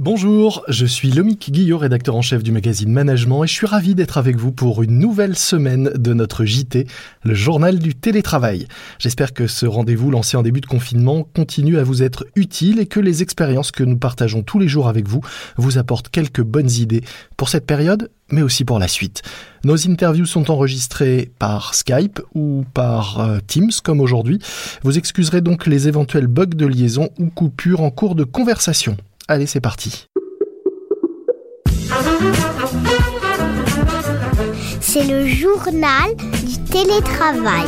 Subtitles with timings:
[0.00, 3.96] Bonjour, je suis Lomique Guillot, rédacteur en chef du magazine Management et je suis ravi
[3.96, 6.86] d'être avec vous pour une nouvelle semaine de notre JT,
[7.24, 8.68] le journal du télétravail.
[9.00, 12.86] J'espère que ce rendez-vous lancé en début de confinement continue à vous être utile et
[12.86, 15.20] que les expériences que nous partageons tous les jours avec vous
[15.56, 17.02] vous apportent quelques bonnes idées
[17.36, 19.22] pour cette période, mais aussi pour la suite.
[19.64, 24.38] Nos interviews sont enregistrées par Skype ou par euh, Teams comme aujourd'hui.
[24.84, 28.96] Vous excuserez donc les éventuels bugs de liaison ou coupures en cours de conversation.
[29.30, 30.08] Allez, c'est parti.
[34.80, 37.66] C'est le journal du télétravail.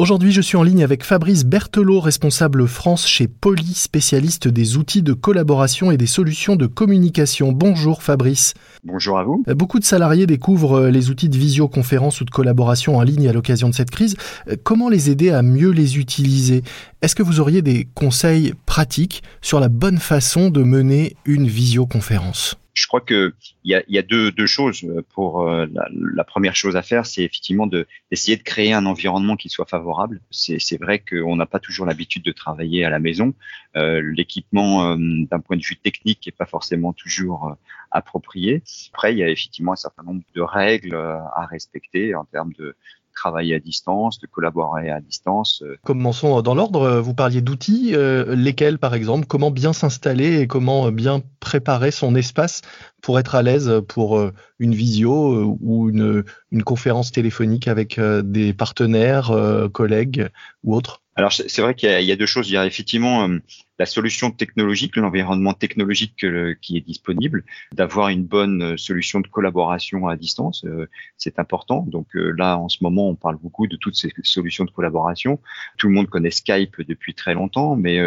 [0.00, 5.02] Aujourd'hui, je suis en ligne avec Fabrice Berthelot, responsable France chez Poly, spécialiste des outils
[5.02, 7.52] de collaboration et des solutions de communication.
[7.52, 8.54] Bonjour Fabrice.
[8.82, 9.44] Bonjour à vous.
[9.46, 13.28] Euh, beaucoup de salariés découvrent euh, les outils de visioconférence ou de collaboration en ligne
[13.28, 14.16] à l'occasion de cette crise.
[14.48, 16.62] Euh, comment les aider à mieux les utiliser?
[17.02, 22.56] Est-ce que vous auriez des conseils pratiques sur la bonne façon de mener une visioconférence?
[22.80, 24.86] Je crois que il y a, y a deux, deux, choses.
[25.14, 29.48] Pour la, la, première chose à faire, c'est effectivement d'essayer de, créer un environnement qui
[29.48, 30.20] soit favorable.
[30.30, 33.34] C'est vrai qu'on n'a pas toujours l'habitude de travailler à la maison.
[33.76, 37.56] Euh, L'équipement, d'un point de vue technique, n'est pas forcément toujours
[37.90, 38.62] approprié.
[38.92, 42.76] Après, il y a effectivement un certain nombre de règles à respecter en termes de
[43.14, 45.62] travailler à distance, de collaborer à distance.
[45.84, 47.00] Commençons dans l'ordre.
[47.00, 52.14] Vous parliez d'outils, euh, lesquels par exemple Comment bien s'installer et comment bien préparer son
[52.14, 52.62] espace
[53.02, 58.00] pour être à l'aise pour euh, une visio euh, ou une, une conférence téléphonique avec
[58.00, 59.32] des partenaires,
[59.72, 60.28] collègues
[60.64, 62.48] ou autres alors c'est vrai qu'il y, a deux choses.
[62.48, 63.38] Il y a effectivement euh,
[63.78, 66.24] la solution technologique, l'environnement technologique
[66.62, 70.88] qui est disponible, d'avoir une bonne euh, solution de collaboration à distance, euh,
[71.18, 71.84] c'est important.
[71.86, 75.40] Donc là, en ce moment, on parle beaucoup de toutes ces solutions de collaboration.
[75.76, 78.00] Tout le monde connaît Skype depuis très longtemps, mais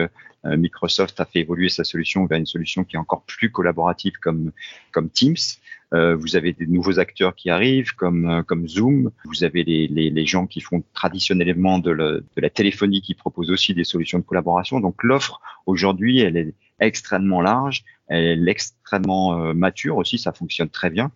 [0.46, 4.52] Microsoft a fait évoluer sa solution vers une solution qui est encore plus collaborative comme
[4.92, 5.38] comme Teams.
[5.94, 9.12] Euh, vous avez des nouveaux acteurs qui arrivent comme euh, comme Zoom.
[9.26, 13.84] Vous avez les, les, gens qui font traditionnellement de, la téléphonie qui proposent aussi des
[13.84, 14.80] solutions de collaboration.
[14.80, 20.18] Donc l'offre aujourd'hui, elle est extrêmement large, elle est extrêmement euh, mature aussi.
[20.18, 21.12] Ça fonctionne très bien.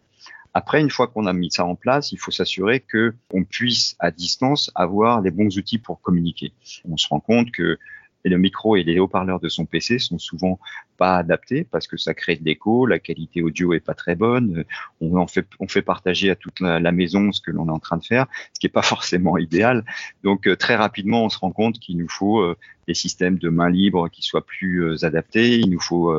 [0.53, 3.95] Après, une fois qu'on a mis ça en place, il faut s'assurer que on puisse
[3.99, 6.51] à distance avoir les bons outils pour communiquer.
[6.87, 7.79] On se rend compte que
[8.29, 10.59] le micro et les haut-parleurs de son PC sont souvent
[10.97, 14.65] pas adaptés parce que ça crée de l'écho, la qualité audio est pas très bonne,
[15.01, 17.79] on en fait on fait partager à toute la, maison ce que l'on est en
[17.79, 19.85] train de faire, ce qui est pas forcément idéal.
[20.23, 22.57] Donc euh, très rapidement, on se rend compte qu'il nous faut euh,
[22.87, 26.13] des systèmes de main libre qui soient plus euh, adaptés, il nous faut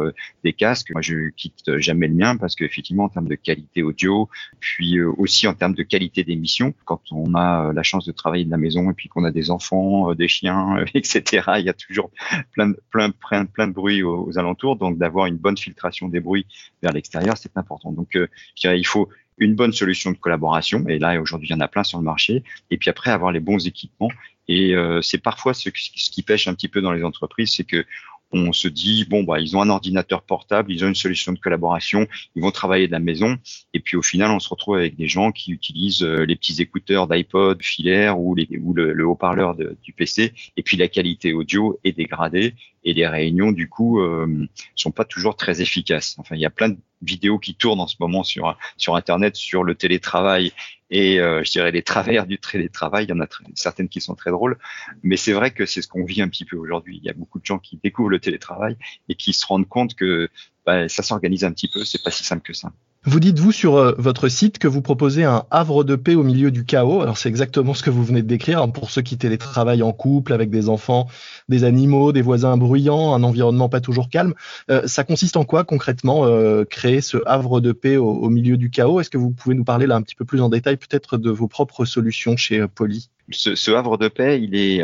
[0.45, 0.91] des casques.
[0.91, 4.29] Moi, je quitte jamais le mien parce qu'effectivement, en termes de qualité audio,
[4.61, 8.51] puis aussi en termes de qualité d'émission, quand on a la chance de travailler de
[8.51, 12.11] la maison et puis qu'on a des enfants, des chiens, etc., il y a toujours
[12.53, 16.47] plein, plein, plein, plein de bruit aux alentours donc d'avoir une bonne filtration des bruits
[16.83, 17.93] vers l'extérieur, c'est important.
[17.93, 18.29] Donc, euh,
[18.65, 19.09] il faut
[19.39, 22.05] une bonne solution de collaboration, et là aujourd'hui il y en a plein sur le
[22.05, 24.11] marché, et puis après avoir les bons équipements.
[24.49, 27.85] Et euh, c'est parfois ce, qui pêche un petit peu dans les entreprises, c'est que
[28.31, 31.39] on se dit bon bah ils ont un ordinateur portable, ils ont une solution de
[31.39, 32.07] collaboration,
[32.37, 33.39] ils vont travailler de la maison
[33.73, 36.61] et puis au final on se retrouve avec des gens qui utilisent euh, les petits
[36.61, 42.55] écouteurs d'iPod filaire ou le, haut-parleur du PC et puis la qualité audio est dégradée
[42.89, 46.17] et les réunions du coup euh, sont pas toujours très efficaces.
[46.19, 48.57] Enfin il y a plein de vidéos qui tournent en ce moment sur
[48.97, 50.53] internet sur le télétravail
[50.91, 53.05] et euh, je dirais les travers du télétravail.
[53.05, 54.59] Il y en a certaines qui sont très drôles,
[55.03, 56.99] mais c'est vrai que c'est ce qu'on vit un petit peu aujourd'hui.
[57.03, 58.77] Il y a beaucoup de gens qui découvrent le télétravail
[59.11, 60.31] et qui se rendent compte que
[60.65, 61.85] bah, ça s'organise un petit peu.
[61.85, 62.73] C'est pas si simple que ça.
[63.05, 66.25] Vous dites, vous, sur euh, votre site, que vous proposez un havre de paix au
[66.25, 67.01] milieu du chaos?
[67.01, 68.61] Alors, c'est exactement ce que vous venez de décrire.
[68.61, 71.07] Hein, pour ceux qui télétravaillent en couple, avec des enfants,
[71.49, 74.35] des animaux, des voisins bruyants, un environnement pas toujours calme.
[74.71, 78.69] Euh, ça consiste en quoi, concrètement, euh, créer ce havre de paix au, milieu du
[78.69, 79.01] chaos?
[79.01, 81.31] Est-ce que vous pouvez nous parler là un petit peu plus en détail, peut-être, de
[81.31, 83.11] vos propres solutions chez Poly?
[83.31, 84.83] Ce, havre de paix, il est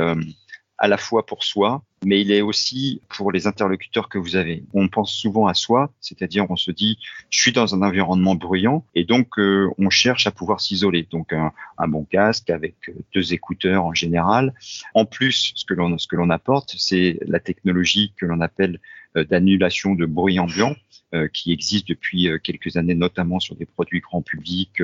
[0.78, 4.64] à la fois pour soi, mais il est aussi pour les interlocuteurs que vous avez.
[4.72, 6.98] On pense souvent à soi, c'est-à-dire on se dit
[7.30, 11.06] je suis dans un environnement bruyant et donc euh, on cherche à pouvoir s'isoler.
[11.10, 11.52] Donc un,
[11.88, 12.74] bon casque avec
[13.14, 14.54] deux écouteurs en général.
[14.94, 18.80] En plus, ce que l'on ce que l'on apporte, c'est la technologie que l'on appelle
[19.16, 20.74] euh, d'annulation de bruit ambiant
[21.14, 24.82] euh, qui existe depuis euh, quelques années, notamment sur des produits grand public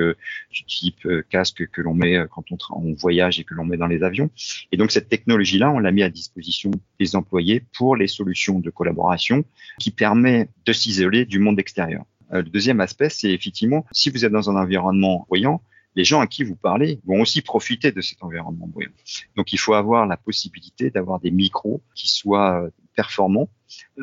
[0.51, 3.87] du type casque que l'on met quand on, on, voyage et que l'on met dans
[3.87, 4.29] les avions.
[4.71, 8.69] Et donc cette technologie-là, on l'a mis à disposition des employés pour les solutions de
[8.69, 9.43] collaboration
[9.79, 12.03] qui permet de s'isoler du monde extérieur.
[12.31, 15.61] Le deuxième aspect, c'est effectivement, si vous êtes dans un environnement voyant,
[15.95, 18.91] les gens à qui vous parlez vont aussi profiter de cet environnement bruyant.
[19.35, 23.49] Donc il faut avoir la possibilité d'avoir des micros qui soient performants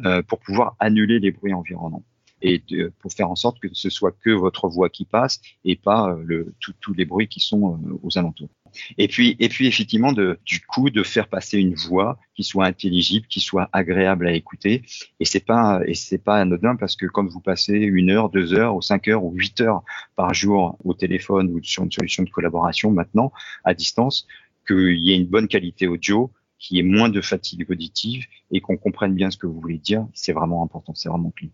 [0.04, 2.02] euh, pour pouvoir annuler les bruits environnants
[2.40, 2.62] et
[3.00, 6.54] pour faire en sorte que ce soit que votre voix qui passe et pas euh,
[6.60, 8.48] tous les bruits qui sont euh, aux alentours.
[8.96, 13.26] Et puis, et puis effectivement, du coup, de faire passer une voix qui soit intelligible,
[13.26, 14.82] qui soit agréable à écouter.
[15.20, 18.54] Et c'est pas, et c'est pas anodin parce que quand vous passez une heure, deux
[18.54, 19.82] heures, ou cinq heures, ou huit heures
[20.16, 23.32] par jour au téléphone ou sur une solution de collaboration maintenant
[23.64, 24.26] à distance,
[24.66, 28.60] qu'il y ait une bonne qualité audio, qu'il y ait moins de fatigue auditive et
[28.60, 31.50] qu'on comprenne bien ce que vous voulez dire, c'est vraiment important, c'est vraiment clé.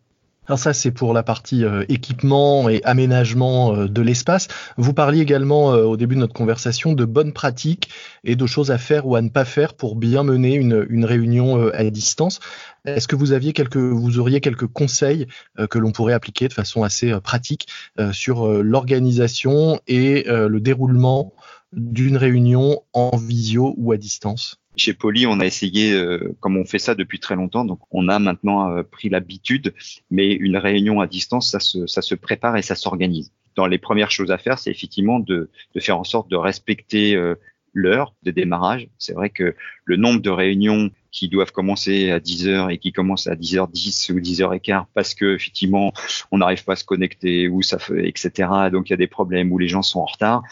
[0.46, 4.48] Alors ça, c'est pour la partie euh, équipement et aménagement euh, de l'espace.
[4.76, 7.88] Vous parliez également euh, au début de notre conversation de bonnes pratiques
[8.24, 11.06] et de choses à faire ou à ne pas faire pour bien mener une, une
[11.06, 12.40] réunion à distance.
[12.84, 15.26] Est-ce que vous aviez quelques, vous auriez quelques conseils
[15.70, 17.66] que l'on pourrait appliquer de façon assez pratique
[18.12, 21.32] sur l'organisation et le déroulement
[21.76, 26.64] d'une réunion en visio ou à distance chez Poly, on a essayé, euh, comme on
[26.64, 29.74] fait ça depuis très longtemps, donc on a maintenant euh, pris l'habitude,
[30.10, 33.32] mais une réunion à distance, ça se, ça se prépare et ça s'organise.
[33.54, 37.14] Dans les premières choses à faire, c'est effectivement de, de, faire en sorte de respecter
[37.14, 37.36] euh,
[37.74, 38.88] l'heure de démarrage.
[38.98, 39.54] C'est vrai que
[39.84, 44.12] le nombre de réunions qui doivent commencer à 10 heures et qui commencent à 10h10
[44.12, 45.92] ou 10h15 parce que effectivement
[46.30, 48.48] on n'arrive pas à se connecter ou ça fait etc.
[48.72, 50.42] Donc il y a des problèmes où les gens sont en retard,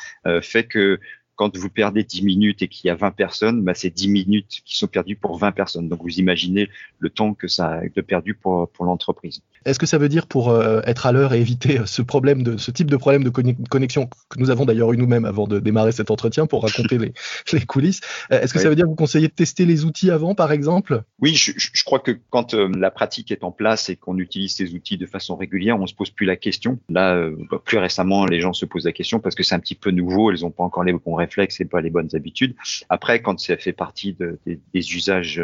[0.43, 1.01] fait que
[1.43, 4.61] quand vous perdez 10 minutes et qu'il y a 20 personnes, bah, c'est 10 minutes
[4.65, 5.89] qui sont perdues pour 20 personnes.
[5.89, 6.69] Donc vous imaginez
[7.01, 9.43] le temps que ça a de perdu pour, pour l'entreprise.
[9.65, 12.45] Est-ce que ça veut dire pour euh, être à l'heure et éviter euh, ce problème
[12.45, 15.59] de ce type de problème de connexion que nous avons d'ailleurs eu nous-mêmes avant de
[15.59, 17.13] démarrer cet entretien pour raconter les,
[17.53, 18.01] les, coulisses
[18.31, 20.53] euh, Est-ce que ça veut dire que vous conseillez de tester les outils avant, par
[20.53, 21.03] exemple?
[21.21, 24.75] Oui, je, je, crois que quand la pratique est en place et qu'on utilise ces
[24.75, 26.79] outils de façon régulière, on se pose plus la question.
[26.89, 29.75] Là, bah, plus récemment, les gens se posent la question parce que c'est un petit
[29.75, 32.55] peu nouveau, elles n'ont pas encore les bons réflexes et pas les bonnes habitudes.
[32.89, 35.43] Après, quand ça fait partie de, des usages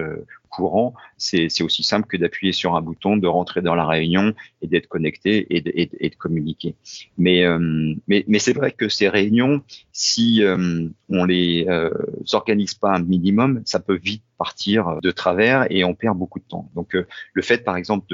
[0.49, 4.67] courant, c'est aussi simple que d'appuyer sur un bouton, de rentrer dans la réunion et
[4.67, 6.75] d'être connecté et de, et, de communiquer.
[7.17, 9.62] Mais, euh, mais, mais c'est vrai que ces réunions,
[9.93, 11.91] si euh, on les euh,
[12.32, 16.44] organise pas un minimum, ça peut vite partir de travers et on perd beaucoup de
[16.44, 16.70] temps.
[16.75, 18.06] Donc euh, le fait par exemple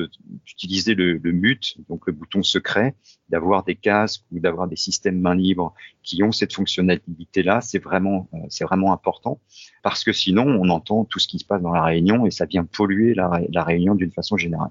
[0.45, 2.95] d'utiliser le, le mute, donc le bouton secret,
[3.29, 7.79] d'avoir des casques ou d'avoir des systèmes main libre qui ont cette fonctionnalité là, c'est
[7.79, 9.41] vraiment c'est vraiment important
[9.83, 12.47] parce que sinon on entend tout ce qui se passe dans la réunion et ça
[12.47, 14.71] vient polluer la, la réunion d'une façon générale.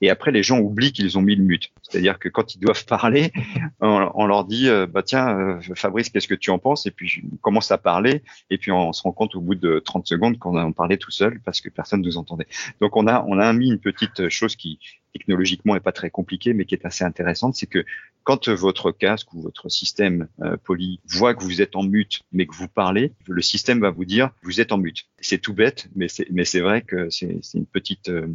[0.00, 2.84] Et après les gens oublient qu'ils ont mis le mute, c'est-à-dire que quand ils doivent
[2.86, 3.32] parler,
[3.80, 6.86] on, leur dit euh, bah tiens euh, Fabrice qu'est-ce que tu en penses?
[6.86, 9.78] Et puis on commence à parler et puis on, se rend compte au bout de
[9.78, 12.48] 30 secondes qu'on a parlait tout seul parce que personne nous entendait.
[12.80, 14.78] Donc on a on a mis une petite chose qui
[15.12, 17.84] technologiquement est pas très compliquée mais qui est assez intéressante, c'est que
[18.28, 22.46] quand votre casque ou votre système euh, poly voit que vous êtes en mute, mais
[22.46, 25.06] que vous parlez, le système va vous dire vous êtes en mute.
[25.18, 28.28] C'est tout bête, mais c'est mais c'est vrai que c'est une petite euh,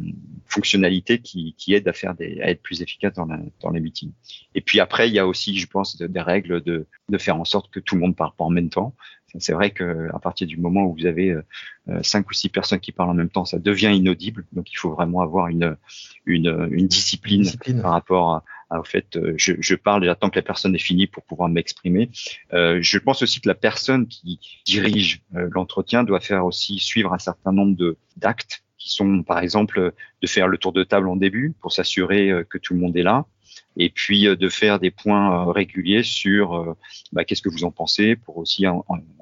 [0.46, 3.28] fonctionnalité qui, aide à faire à être plus efficace dans
[3.62, 4.10] dans les meetings.
[4.56, 7.44] Et puis après, il y a aussi, je pense, des règles de de faire en
[7.44, 8.96] sorte que tout le monde parle pas en même temps.
[9.38, 11.42] C'est vrai que à partir du moment où vous avez euh,
[12.02, 14.44] cinq ou six personnes qui parlent en même temps, ça devient inaudible.
[14.52, 15.76] Donc il faut vraiment avoir une
[16.26, 17.82] une, une discipline, discipline.
[17.82, 18.44] par rapport à,
[18.78, 21.48] en fait, euh, je, je parle et j'attends que la personne ait fini pour pouvoir
[21.48, 22.10] m'exprimer.
[22.52, 27.12] Euh, je pense aussi que la personne qui dirige euh, l'entretien doit faire aussi suivre
[27.12, 31.08] un certain nombre de d'actes qui sont, par exemple, de faire le tour de table
[31.08, 33.24] en début pour s'assurer que tout le monde est là,
[33.76, 36.76] et puis de faire des points réguliers sur
[37.12, 38.64] bah, qu'est-ce que vous en pensez pour aussi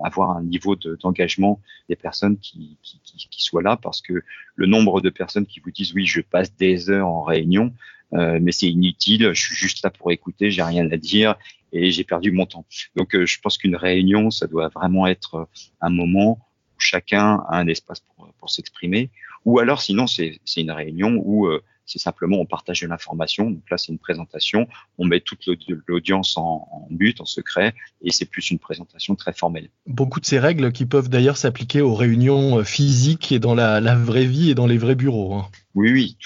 [0.03, 4.23] avoir un niveau d'engagement des personnes qui, qui, qui, qui, soient là parce que
[4.55, 7.73] le nombre de personnes qui vous disent oui je passe des heures en réunion
[8.15, 11.37] euh, mais c'est inutile, je suis juste là pour écouter, j'ai rien à dire
[11.73, 12.67] et j'ai perdu mon temps.
[12.95, 15.45] Donc euh, je pense qu'une réunion, ça doit vraiment être euh,
[15.81, 19.11] un moment où chacun a un espace pour, pour s'exprimer,
[19.45, 21.49] ou alors sinon c'est une réunion où
[21.87, 23.51] c'est simplement on partage de l'information.
[23.51, 24.69] Donc là, c'est une présentation.
[24.99, 25.45] On met toute
[25.87, 29.69] l'audience en, en, but, en secret, et c'est plus une présentation très formelle.
[29.87, 33.95] Beaucoup de ces règles qui peuvent d'ailleurs s'appliquer aux réunions physiques et dans la, la,
[33.95, 35.35] vraie vie et dans les vrais bureaux.
[35.35, 35.49] Hein.
[35.75, 36.17] Oui, oui,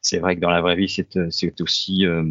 [0.00, 2.24] c'est vrai que dans la vraie vie, c'est aussi euh,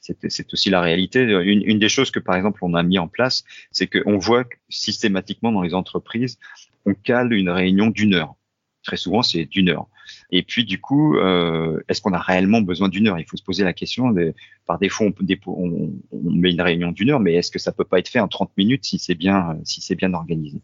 [0.00, 1.22] c'est aussi la réalité.
[1.22, 4.44] Une, une, des choses que, par exemple, on a mis en place, c'est qu'on voit
[4.44, 6.38] que systématiquement dans les entreprises,
[6.84, 8.35] on cale une réunion d'une heure.
[8.86, 9.88] Très souvent, c'est d'une heure.
[10.30, 13.18] Et puis, du coup, euh, est-ce qu'on a réellement besoin d'une heure?
[13.18, 14.12] Il faut se poser la question.
[14.12, 14.32] De,
[14.64, 17.84] par défaut, on, on, on, met une réunion d'une heure, mais est-ce que ça peut
[17.84, 20.60] pas être fait en 30 minutes si c'est bien, si c'est bien organisé?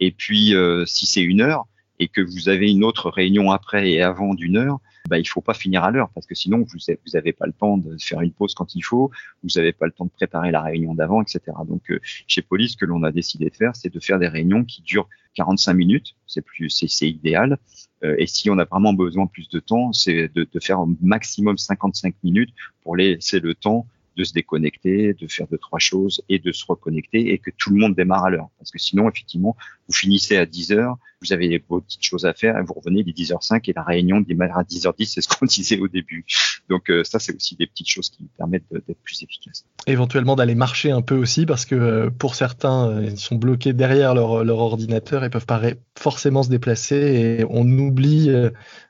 [0.00, 1.66] Et puis, euh, si c'est une heure,
[2.02, 5.40] et que vous avez une autre réunion après et avant d'une heure, bah, il faut
[5.40, 8.32] pas finir à l'heure parce que sinon vous avez pas le temps de faire une
[8.32, 9.12] pause quand il faut,
[9.44, 11.40] vous n'avez pas le temps de préparer la réunion d'avant, etc.
[11.68, 14.26] Donc euh, chez Police, ce que l'on a décidé de faire, c'est de faire des
[14.26, 17.56] réunions qui durent 45 minutes, c'est plus, c'est idéal.
[18.02, 20.80] Euh, et si on a vraiment besoin de plus de temps, c'est de, de faire
[20.80, 22.50] au maximum 55 minutes
[22.82, 26.64] pour laisser le temps de se déconnecter, de faire deux trois choses et de se
[26.66, 28.48] reconnecter et que tout le monde démarre à l'heure.
[28.58, 29.56] Parce que sinon, effectivement,
[29.88, 33.02] vous finissez à 10 heures, vous avez vos petites choses à faire et vous revenez
[33.02, 36.24] les 10h05 et la réunion démarre à 10h10, c'est ce qu'on disait au début.
[36.72, 39.66] Donc euh, ça, c'est aussi des petites choses qui permettent d'être plus efficaces.
[39.86, 43.74] Éventuellement d'aller marcher un peu aussi parce que euh, pour certains, euh, ils sont bloqués
[43.74, 45.60] derrière leur, leur ordinateur et peuvent pas
[45.98, 48.30] forcément se déplacer et on oublie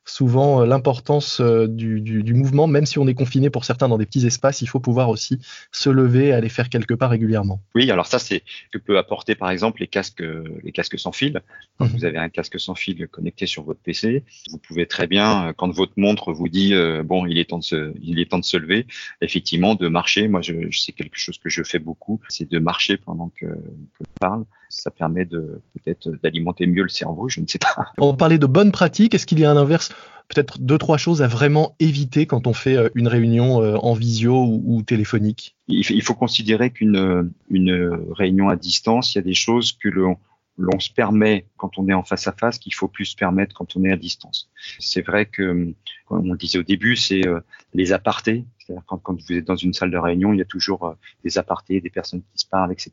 [0.05, 4.07] souvent l'importance du, du, du, mouvement, même si on est confiné pour certains dans des
[4.07, 5.41] petits espaces, il faut pouvoir aussi
[5.73, 7.61] se lever, aller faire quelque part régulièrement.
[7.75, 10.23] Oui, alors ça c'est que peut apporter par exemple les casques,
[10.62, 11.43] les casques sans fil.
[11.79, 11.89] Quand mmh.
[11.89, 15.71] vous avez un casque sans fil connecté sur votre PC, vous pouvez très bien, quand
[15.71, 17.72] votre montre vous dit euh, bon, il est temps de se,
[18.02, 18.87] il est temps de se lever,
[19.21, 20.29] effectivement, de marcher.
[20.29, 23.47] Moi, je, je c'est quelque chose que je fais beaucoup, c'est de marcher pendant que,
[23.47, 24.45] que je parle.
[24.69, 27.87] Ça permet de peut-être d'alimenter mieux le cerveau, je ne sais pas.
[27.99, 29.14] On parlait de bonnes pratiques.
[29.14, 29.91] Est-ce qu'il y a un inverse
[30.29, 34.35] peut-être deux, trois choses à vraiment éviter quand on fait euh, une réunion en visio
[34.64, 35.57] ou, téléphonique?
[35.69, 40.17] Il faut considérer qu'une une réunion à distance, il y a des choses que l'on
[40.62, 43.54] l'on se permet quand on est en face à face qu'il faut plus se permettre
[43.54, 44.49] quand on est à distance.
[44.78, 45.75] C'est vrai que,
[46.07, 47.40] comme on disait au début, c'est euh,
[47.75, 48.45] les apartés.
[48.87, 51.81] Quand, vous êtes dans une salle de réunion, il y a toujours euh, des apartés,
[51.81, 52.93] des personnes qui se parlent, etc.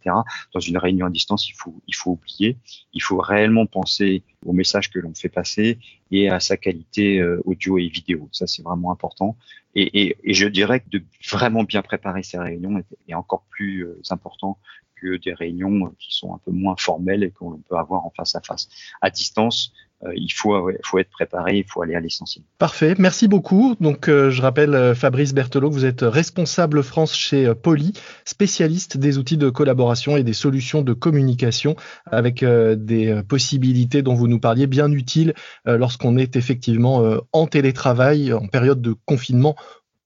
[0.53, 2.57] Dans une réunion à distance, il faut, oublier.
[2.93, 5.79] Il faut réellement penser au message que l'on fait passer
[6.11, 8.29] et à sa qualité euh, audio et vidéo.
[8.31, 9.37] Ça, c'est vraiment important.
[9.75, 14.57] Et, je dirais que de vraiment bien préparer ces réunions est, est encore plus important
[14.99, 18.35] que des réunions qui sont un peu moins formelles et qu'on peut avoir en face
[18.35, 18.67] à face.
[19.01, 22.43] À distance, euh, il faut, faut être préparé, il faut aller à l'essentiel.
[22.57, 23.75] Parfait, merci beaucoup.
[23.79, 27.93] Donc, euh, je rappelle, euh, Fabrice Berthelot, vous êtes responsable France chez Poly,
[28.25, 31.75] spécialiste des outils de collaboration et des solutions de communication
[32.05, 35.33] avec des possibilités dont vous nous parliez bien utiles
[35.65, 39.55] lorsqu'on est effectivement en télétravail, en période de confinement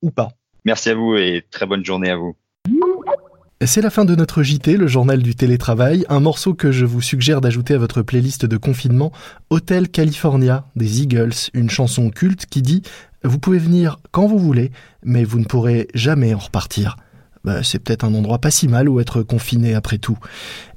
[0.01, 0.29] ou pas.
[0.65, 2.35] Merci à vous et très bonne journée à vous.
[3.65, 7.01] C'est la fin de notre JT, le journal du télétravail, un morceau que je vous
[7.01, 9.11] suggère d'ajouter à votre playlist de confinement,
[9.49, 12.81] Hotel California des Eagles, une chanson culte qui dit
[13.23, 14.71] Vous pouvez venir quand vous voulez,
[15.03, 16.97] mais vous ne pourrez jamais en repartir.
[17.43, 20.17] Bah, c'est peut-être un endroit pas si mal où être confiné après tout.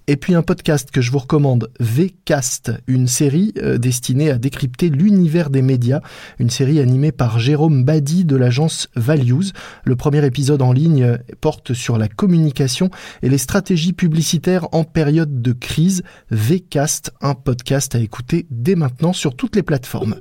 [0.08, 4.88] Et puis un podcast que je vous recommande, VCast, une série euh, destinée à décrypter
[4.88, 6.00] l'univers des médias,
[6.38, 9.50] une série animée par Jérôme Badi de l'agence Values.
[9.84, 12.88] Le premier épisode en ligne porte sur la communication
[13.22, 16.04] et les stratégies publicitaires en période de crise.
[16.30, 20.16] VCast, un podcast à écouter dès maintenant sur toutes les plateformes.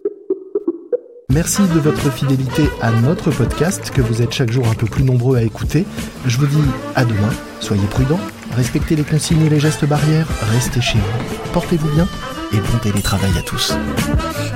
[1.32, 5.04] Merci de votre fidélité à notre podcast que vous êtes chaque jour un peu plus
[5.04, 5.86] nombreux à écouter.
[6.26, 6.58] Je vous dis
[6.96, 8.20] à demain, soyez prudents
[8.56, 12.08] Respectez les consignes et les gestes barrières, restez chez vous, portez-vous bien
[12.54, 13.74] et bon télétravail à tous.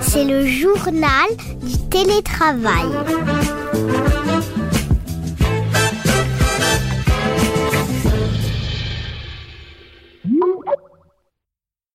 [0.01, 1.27] C'est le journal
[1.61, 2.87] du télétravail.